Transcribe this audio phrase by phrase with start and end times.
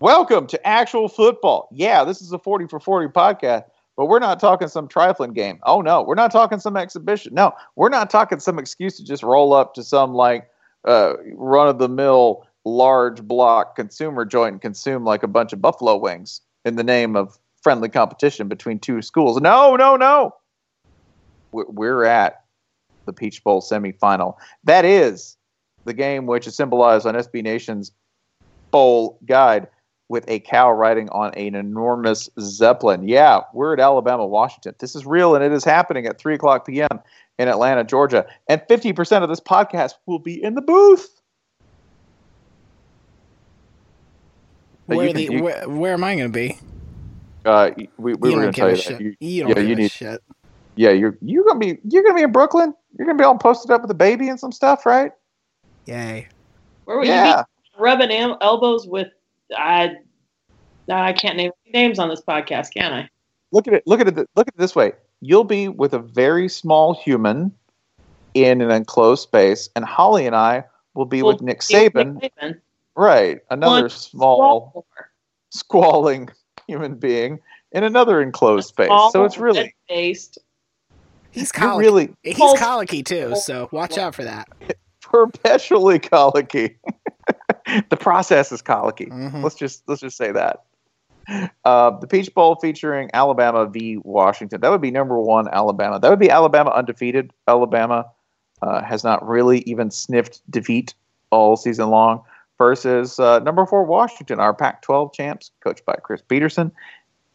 [0.00, 1.68] Welcome to actual football.
[1.70, 3.64] Yeah, this is a 40 for 40 podcast,
[3.98, 5.58] but we're not talking some trifling game.
[5.64, 7.34] Oh, no, we're not talking some exhibition.
[7.34, 10.48] No, we're not talking some excuse to just roll up to some like
[10.86, 15.60] uh, run of the mill large block consumer joint and consume like a bunch of
[15.60, 19.38] buffalo wings in the name of friendly competition between two schools.
[19.38, 20.34] No, no, no.
[21.52, 22.44] We're at
[23.04, 24.36] the Peach Bowl semifinal.
[24.64, 25.36] That is
[25.84, 27.92] the game which is symbolized on SB Nation's
[28.70, 29.66] bowl guide
[30.10, 33.06] with a cow riding on an enormous zeppelin.
[33.06, 34.74] Yeah, we're at Alabama, Washington.
[34.80, 37.00] This is real and it is happening at 3 o'clock p.m.
[37.38, 38.26] in Atlanta, Georgia.
[38.48, 41.08] And 50% of this podcast will be in the booth.
[44.86, 46.58] Where, the, you, where, where, am I going to be?
[47.44, 48.98] Uh, we, we were going to tell you shit.
[48.98, 49.00] that.
[49.00, 50.20] You, you don't yeah, you need, shit.
[50.74, 52.72] Yeah, you're you're gonna be you're gonna be in Brooklyn.
[52.96, 55.12] You're gonna be all posted up with a baby and some stuff, right?
[55.84, 56.26] Yay!
[56.84, 57.38] Where will yeah.
[57.38, 57.44] you
[57.76, 59.08] be rubbing am- elbows with?
[59.56, 59.96] I
[60.88, 63.08] I can't name names on this podcast, can I?
[63.52, 63.82] Look at it.
[63.86, 64.14] Look at it.
[64.14, 64.92] Look at it this way.
[65.20, 67.52] You'll be with a very small human
[68.34, 72.20] in an enclosed space, and Holly and I will be with Nick Saban.
[72.20, 72.60] Nick Saban.
[72.96, 74.86] Right, another One small,
[75.50, 76.28] squalling
[76.66, 77.40] human being
[77.72, 78.90] in another enclosed space.
[79.12, 80.38] So it's really based.
[81.30, 81.86] He's colicky.
[81.86, 84.48] Really, he's colicky too, so watch out for that.
[85.00, 86.76] Perpetually colicky.
[87.90, 89.06] the process is colicky.
[89.06, 89.42] Mm-hmm.
[89.42, 90.64] Let's just let's just say that.
[91.64, 93.98] Uh, the Peach Bowl featuring Alabama v.
[94.02, 94.60] Washington.
[94.60, 96.00] That would be number one Alabama.
[96.00, 97.32] That would be Alabama undefeated.
[97.46, 98.06] Alabama
[98.62, 100.94] uh, has not really even sniffed defeat
[101.30, 102.22] all season long.
[102.58, 106.70] Versus uh, number four Washington, our Pac-12 champs, coached by Chris Petersen,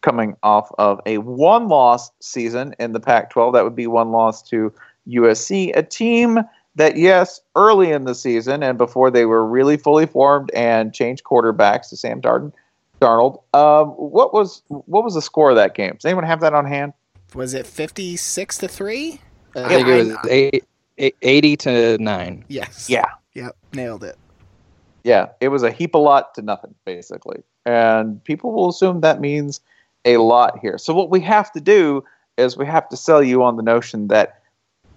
[0.00, 3.52] coming off of a one loss season in the Pac 12.
[3.54, 4.72] That would be one loss to
[5.08, 6.40] USC, a team
[6.76, 11.24] that, yes, early in the season and before they were really fully formed and changed
[11.24, 12.52] quarterbacks to Sam Darden,
[13.00, 13.42] Darnold.
[13.52, 15.92] Um, what was what was the score of that game?
[15.94, 16.92] Does anyone have that on hand?
[17.34, 19.20] Was it fifty six to three?
[19.56, 20.64] Uh, I think it was eight,
[20.98, 22.44] eight, 80 to nine.
[22.48, 22.88] Yes.
[22.88, 23.06] Yeah.
[23.34, 23.56] Yep.
[23.74, 24.16] Nailed it.
[25.04, 27.42] Yeah, it was a heap a lot to nothing, basically.
[27.66, 29.60] And people will assume that means
[30.04, 30.78] a lot here.
[30.78, 32.04] So what we have to do
[32.38, 34.41] is we have to sell you on the notion that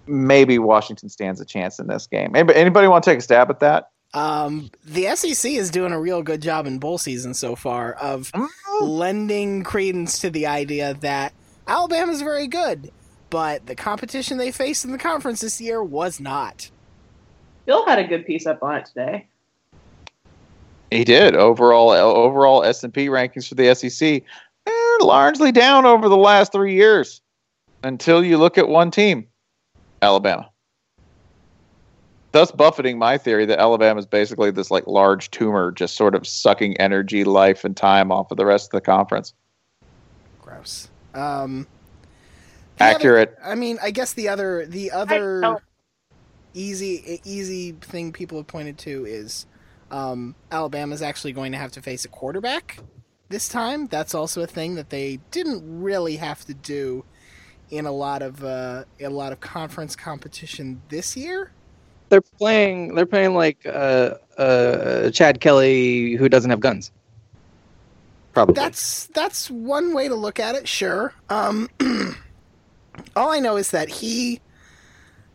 [0.06, 2.34] maybe Washington stands a chance in this game.
[2.34, 3.90] Anybody, anybody want to take a stab at that?
[4.14, 8.32] Um, the SEC is doing a real good job in bowl season so far of
[8.32, 8.84] mm-hmm.
[8.84, 11.34] lending credence to the idea that
[11.66, 12.90] Alabama's very good,
[13.30, 16.70] but the competition they faced in the conference this year was not.
[17.66, 19.26] Bill had a good piece up on it today.
[20.90, 24.22] He did overall overall S and P rankings for the SEC
[25.00, 27.20] largely down over the last three years
[27.82, 29.26] until you look at one team,
[30.02, 30.50] Alabama.
[32.32, 36.26] Thus, buffeting my theory that Alabama is basically this like large tumor, just sort of
[36.26, 39.32] sucking energy, life, and time off of the rest of the conference.
[40.42, 40.88] Gross.
[41.14, 41.66] Um,
[42.78, 43.36] Accurate.
[43.40, 45.62] Other, I mean, I guess the other the other
[46.52, 49.46] easy easy thing people have pointed to is
[49.90, 52.78] um, Alabama's actually going to have to face a quarterback
[53.28, 53.86] this time.
[53.86, 57.04] That's also a thing that they didn't really have to do
[57.70, 61.50] in a lot of uh, in a lot of conference competition this year.
[62.08, 62.94] They're playing.
[62.94, 66.92] They're playing like uh, uh, Chad Kelly, who doesn't have guns.
[68.32, 68.54] Probably.
[68.54, 70.68] That's that's one way to look at it.
[70.68, 71.12] Sure.
[71.28, 71.68] Um,
[73.16, 74.40] all I know is that he,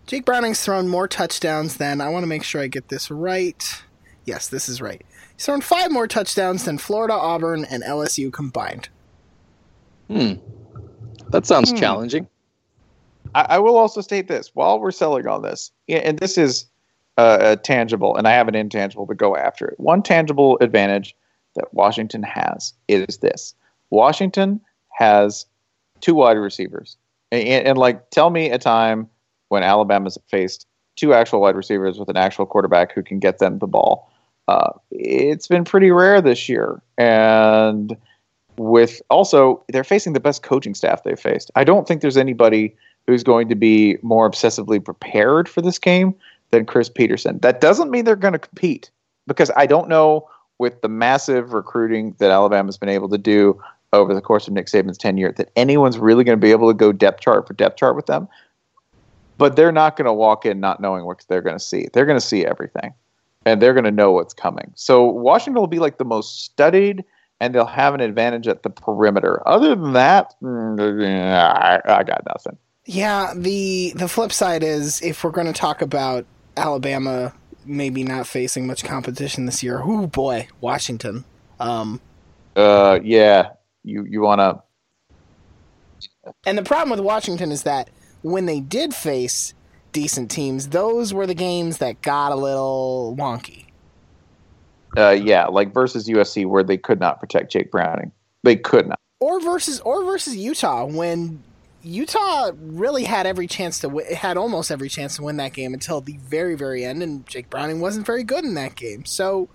[0.05, 1.99] Jake Browning's thrown more touchdowns than.
[1.99, 3.83] I want to make sure I get this right.
[4.25, 5.01] Yes, this is right.
[5.35, 8.89] He's thrown five more touchdowns than Florida, Auburn, and LSU combined.
[10.07, 10.33] Hmm.
[11.31, 11.77] That sounds hmm.
[11.77, 12.27] challenging.
[13.35, 16.65] I, I, will also state this while we're selling on this, and this is
[17.17, 19.79] uh, tangible, and I have an intangible to go after it.
[19.79, 21.15] One tangible advantage
[21.55, 23.55] that Washington has is this
[23.89, 25.45] Washington has
[26.01, 26.97] two wide receivers.
[27.31, 29.09] And, and, and like, tell me a time
[29.49, 33.59] when Alabama's faced two actual wide receivers with an actual quarterback who can get them
[33.59, 34.11] the ball.
[34.47, 37.95] Uh, it's been pretty rare this year, and
[38.57, 41.51] with also they're facing the best coaching staff they've faced.
[41.55, 42.75] I don't think there's anybody
[43.07, 46.15] who's going to be more obsessively prepared for this game
[46.51, 47.39] than Chris Petersen.
[47.39, 48.91] That doesn't mean they're going to compete
[49.27, 53.59] because I don't know with the massive recruiting that Alabama's been able to do
[53.93, 56.73] over the course of Nick Saban's tenure that anyone's really going to be able to
[56.73, 58.27] go depth chart for depth chart with them.
[59.37, 61.87] But they're not going to walk in not knowing what they're going to see.
[61.91, 62.93] They're going to see everything
[63.45, 64.71] and they're going to know what's coming.
[64.75, 67.03] So Washington will be like the most studied,
[67.41, 69.41] and they'll have an advantage at the perimeter.
[69.47, 70.79] Other than that, mm,
[71.33, 72.55] I, I got nothing.
[72.85, 77.33] Yeah, the the flip side is if we're going to talk about Alabama
[77.65, 81.25] maybe not facing much competition this year, oh boy, Washington.
[81.59, 81.99] Um,
[82.55, 83.49] Uh, yeah,
[83.83, 84.61] you you want to.
[86.45, 87.89] And the problem with Washington is that
[88.21, 89.55] when they did face
[89.91, 93.65] decent teams, those were the games that got a little wonky.
[94.97, 98.11] Uh, yeah, like versus USC, where they could not protect Jake Browning.
[98.43, 98.99] They could not.
[99.19, 101.43] Or versus or versus Utah when
[101.83, 105.73] Utah really had every chance to w- had almost every chance to win that game
[105.73, 109.05] until the very very end, and Jake Browning wasn't very good in that game.
[109.05, 109.49] So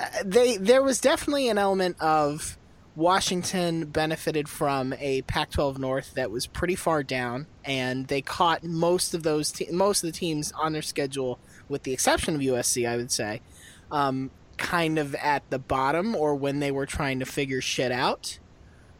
[0.00, 2.56] uh, they there was definitely an element of
[2.96, 9.12] Washington benefited from a Pac-12 North that was pretty far down, and they caught most
[9.12, 11.38] of those te- most of the teams on their schedule,
[11.68, 13.42] with the exception of USC, I would say,
[13.90, 18.38] um, kind of at the bottom or when they were trying to figure shit out.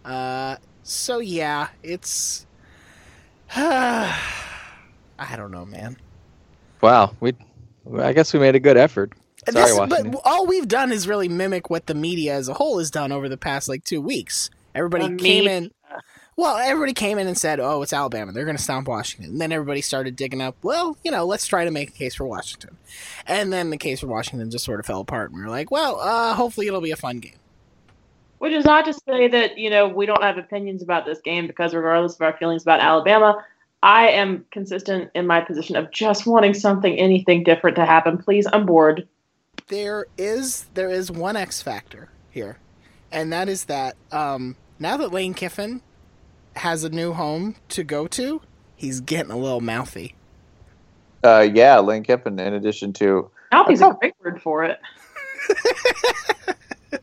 [0.05, 2.47] Uh, so yeah, it's.
[3.57, 5.97] I don't know, man.
[6.81, 7.35] Wow, we.
[8.01, 9.13] I guess we made a good effort.
[9.49, 12.79] Sorry, This- but all we've done is really mimic what the media as a whole
[12.79, 14.51] has done over the past like two weeks.
[14.75, 15.57] Everybody The came media.
[15.59, 15.71] in.
[16.37, 18.31] Well, everybody came in and said, "Oh, it's Alabama.
[18.31, 20.55] They're going to stomp Washington." And then everybody started digging up.
[20.63, 22.77] Well, you know, let's try to make a case for Washington.
[23.27, 25.71] And then the case for Washington just sort of fell apart, and we were like,
[25.71, 27.39] "Well, uh, hopefully it'll be a fun game."
[28.39, 31.47] Which is not to say that, you know, we don't have opinions about this game
[31.47, 33.43] because regardless of our feelings about Alabama,
[33.83, 38.19] I am consistent in my position of just wanting something, anything different to happen.
[38.19, 39.09] Please, I'm bored.
[39.69, 42.59] there is there is one X factor here,
[43.11, 45.81] and that is that um, now that Lane Kiffin
[46.57, 48.41] has a new home to go to,
[48.75, 50.15] he's getting a little mouthy.
[51.25, 52.39] Uh, yeah, Lane Kiffin.
[52.39, 54.79] In addition to Alfie's a great word for it.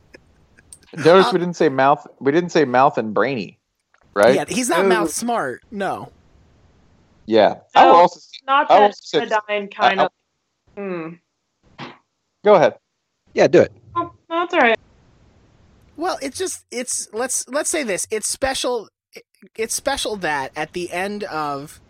[0.97, 2.05] notice, we didn't say mouth.
[2.19, 3.57] We didn't say mouth and brainy,
[4.13, 4.35] right?
[4.35, 5.61] Yeah, he's not Uh, mouth smart.
[5.71, 6.11] No,
[7.25, 7.99] Yeah, I will No.
[7.99, 10.11] also Not I that will say- anodyne kind I- of.
[10.75, 11.09] Hmm.
[12.43, 12.77] go ahead.
[13.33, 13.71] yeah, do it.
[13.95, 14.79] Oh, that's all right.
[15.97, 18.07] well, it's just it's let's let's say this.
[18.11, 18.89] It's special.
[19.55, 21.81] It's special that at the end of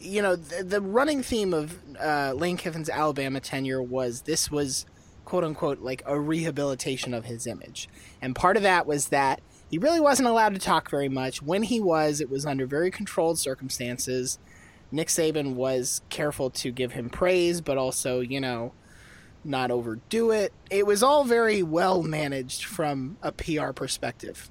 [0.00, 4.86] you know the, the running theme of uh, Lane Kiffin's Alabama tenure was this was
[5.24, 7.88] quote unquote like a rehabilitation of his image,
[8.20, 9.40] and part of that was that
[9.70, 11.40] he really wasn't allowed to talk very much.
[11.40, 14.38] When he was, it was under very controlled circumstances.
[14.90, 18.72] Nick Saban was careful to give him praise, but also you know
[19.44, 20.52] not overdo it.
[20.70, 24.50] It was all very well managed from a PR perspective.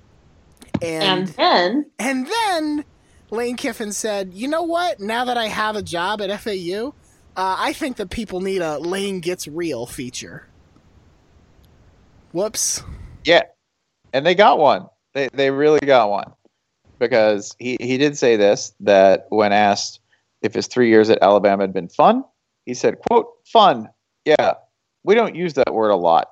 [0.81, 2.85] And And then and then
[3.29, 4.99] Lane Kiffin said, "You know what?
[4.99, 6.93] Now that I have a job at FAU,
[7.37, 10.47] uh, I think that people need a Lane gets real feature."
[12.33, 12.81] Whoops.
[13.23, 13.43] Yeah,
[14.13, 14.87] and they got one.
[15.13, 16.31] They they really got one
[16.99, 19.99] because he he did say this that when asked
[20.41, 22.23] if his three years at Alabama had been fun,
[22.65, 23.89] he said, "quote fun."
[24.25, 24.53] Yeah,
[25.03, 26.31] we don't use that word a lot.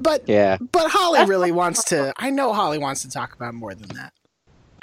[0.00, 2.12] But Yeah, but Holly That's- really wants to.
[2.16, 4.12] I know Holly wants to talk about more than that.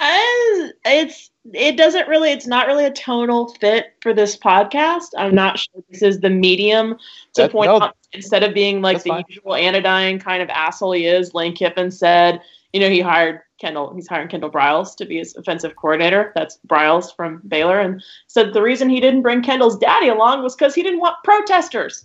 [0.00, 5.06] Uh, it's it doesn't really it's not really a tonal fit for this podcast.
[5.16, 6.96] I'm not sure this is the medium
[7.34, 9.24] to That- point no, out instead of being like the fine.
[9.28, 11.34] usual anodyne kind of asshole he is.
[11.34, 12.40] Lane Kiffin said,
[12.72, 13.92] you know, he hired Kendall.
[13.94, 16.32] He's hiring Kendal Briles to be his offensive coordinator.
[16.36, 20.54] That's Briles from Baylor, and said the reason he didn't bring Kendal's daddy along was
[20.54, 22.04] because he didn't want protesters.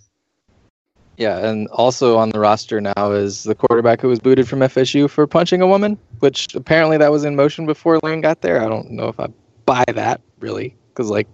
[1.16, 5.08] Yeah, and also on the roster now is the quarterback who was booted from FSU
[5.08, 8.60] for punching a woman, which apparently that was in motion before Lane got there.
[8.60, 9.28] I don't know if I
[9.64, 11.28] buy that really, because like,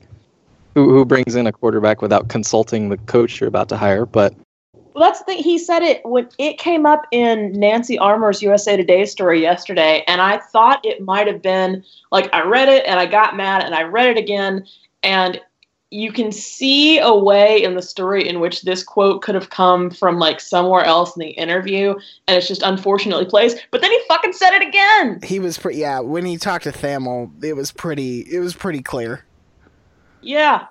[0.74, 4.04] who who brings in a quarterback without consulting the coach you're about to hire?
[4.04, 4.34] But
[4.94, 5.42] Well, that's the thing.
[5.42, 10.20] He said it when it came up in Nancy Armour's USA Today story yesterday, and
[10.20, 13.74] I thought it might have been like I read it and I got mad and
[13.74, 14.66] I read it again,
[15.02, 15.40] and
[15.90, 19.90] you can see a way in the story in which this quote could have come
[19.90, 21.94] from like somewhere else in the interview,
[22.28, 23.66] and it's just unfortunately placed.
[23.70, 25.20] But then he fucking said it again.
[25.22, 25.78] He was pretty.
[25.78, 28.20] Yeah, when he talked to Thamel, it was pretty.
[28.20, 29.24] It was pretty clear.
[30.22, 30.66] Yeah,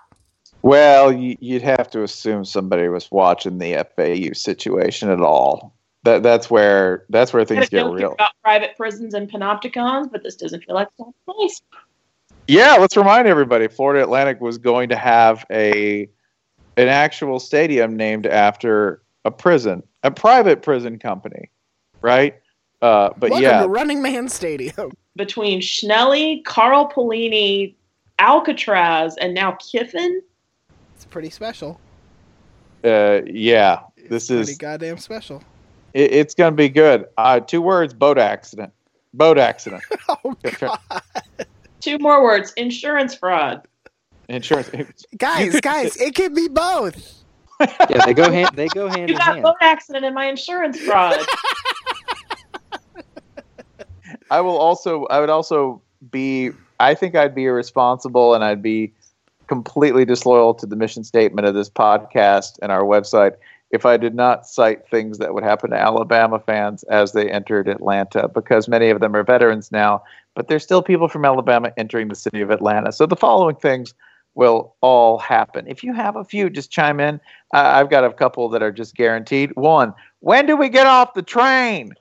[0.61, 5.73] Well, you, you'd have to assume somebody was watching the FAU situation at all.
[6.03, 8.13] That that's where that's where things get real.
[8.13, 11.61] about private prisons and panopticons, but this doesn't feel like that place.
[12.49, 16.09] Yeah, let's remind everybody Florida Atlantic was going to have a
[16.77, 21.51] an actual stadium named after a prison, a private prison company,
[22.01, 22.39] right?
[22.81, 24.91] Uh, but Welcome yeah, to Running Man Stadium.
[25.15, 27.75] between Schnelly, Carl Pelini,
[28.17, 30.19] Alcatraz, and now Kiffin.
[30.95, 31.79] It's pretty special.
[32.83, 35.43] uh, yeah, this Pretty is goddamn special.
[35.93, 37.05] it, it's going to be good.
[37.15, 38.73] Uh, two words: boat accident.
[39.13, 39.83] Boat accident.
[40.25, 40.79] Oh god,
[41.79, 43.67] Two more words: insurance fraud.
[44.27, 44.69] Insurance.
[45.17, 47.23] guys, guys, it can be both.
[47.59, 48.51] yeah, they go hand.
[48.55, 49.43] They go hand You in got hand.
[49.43, 51.19] boat accident in my insurance fraud.
[54.31, 55.05] I will also.
[55.05, 55.81] I would also
[56.11, 56.51] be.
[56.79, 58.93] I think I'd be irresponsible, and I'd be
[59.47, 63.33] completely disloyal to the mission statement of this podcast and our website
[63.71, 67.67] if I did not cite things that would happen to Alabama fans as they entered
[67.67, 70.03] Atlanta, because many of them are veterans now,
[70.39, 72.93] but there's still people from Alabama entering the city of Atlanta.
[72.93, 73.93] So the following things
[74.35, 75.65] will all happen.
[75.67, 77.15] If you have a few, just chime in.
[77.53, 79.53] Uh, I've got a couple that are just guaranteed.
[79.57, 81.93] One, when do we get off the train?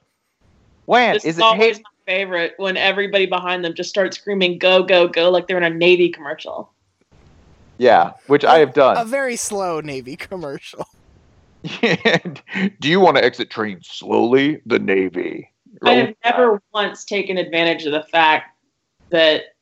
[0.84, 1.42] When This is is it?
[1.42, 5.48] always Hay- my favorite when everybody behind them just starts screaming "Go, go, go!" like
[5.48, 6.72] they're in a Navy commercial.
[7.78, 8.98] yeah, which I have done.
[8.98, 10.86] A very slow Navy commercial.
[11.82, 12.40] And
[12.80, 14.60] do you want to exit train slowly?
[14.64, 15.50] The Navy.
[15.82, 18.56] I have never once taken advantage of the fact
[19.10, 19.54] that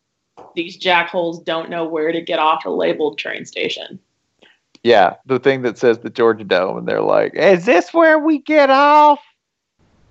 [0.54, 3.99] these jackholes don't know where to get off a labeled train station.
[4.82, 8.38] Yeah, the thing that says the Georgia Dome, and they're like, "Is this where we
[8.38, 9.20] get off?"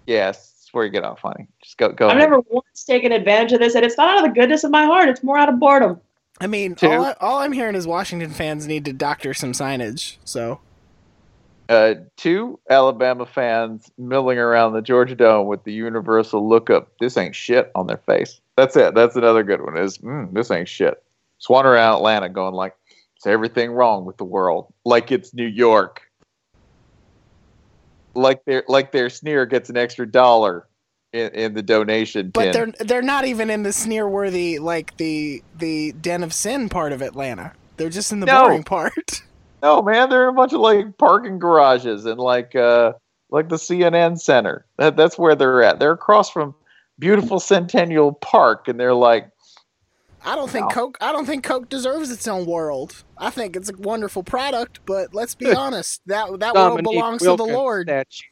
[0.06, 1.48] Yes, it's where you get off, honey.
[1.64, 2.08] Just go, go.
[2.08, 2.30] I've ahead.
[2.30, 4.86] never once taken advantage of this, and it's not out of the goodness of my
[4.86, 5.10] heart.
[5.10, 6.02] It's more out of boredom.
[6.42, 10.18] I mean, all, I, all I'm hearing is Washington fans need to doctor some signage.
[10.26, 10.60] So
[11.68, 16.92] Uh, two Alabama fans milling around the Georgia Dome with the universal look up.
[17.00, 18.40] This ain't shit on their face.
[18.56, 18.94] That's it.
[18.94, 19.78] That's another good one.
[19.78, 21.02] Is mm, this ain't shit.
[21.40, 22.76] Swan around Atlanta, going like,
[23.18, 24.72] "Is everything wrong with the world?
[24.86, 26.02] Like it's New York."
[28.14, 30.68] Like their like their sneer gets an extra dollar
[31.12, 32.74] in, in the donation But tin.
[32.78, 36.94] they're they're not even in the sneer worthy like the the den of sin part
[36.94, 37.54] of Atlanta.
[37.78, 38.44] They're just in the No.
[38.44, 38.94] boring part.
[39.64, 42.94] No, man, they're in a bunch of like parking garages and like uh
[43.30, 44.66] like the CNN Center.
[44.78, 45.80] That, that's where they're at.
[45.80, 46.56] They're across from
[47.00, 49.30] beautiful Centennial Park, and they're like,
[50.24, 50.74] I don't think No.
[50.74, 53.04] Coke I don't think Coke deserves its own world.
[53.18, 57.22] I think it's a wonderful product, but let's be honest, that that world Dominique belongs
[57.22, 57.88] to the Lord.
[57.88, 58.24] statue.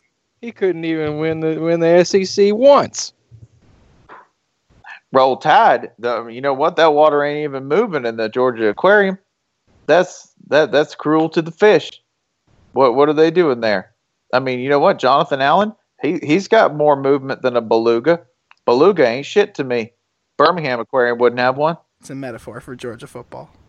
[0.41, 3.13] He couldn't even win the win the SEC once.
[5.11, 6.75] "Roll Tide." The, you know what?
[6.75, 9.17] That water ain't even moving in the Georgia Aquarium.
[9.87, 12.01] That's that that's cruel to the fish.
[12.73, 13.93] What what are they doing there?
[14.33, 14.99] I mean, you know what?
[14.99, 18.21] Jonathan Allen, he he's got more movement than a beluga.
[18.65, 19.91] Beluga ain't shit to me.
[20.37, 21.77] Birmingham Aquarium wouldn't have one.
[21.99, 23.49] It's a metaphor for Georgia football.